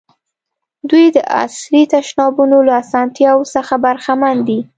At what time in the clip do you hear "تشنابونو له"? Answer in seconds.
1.93-2.73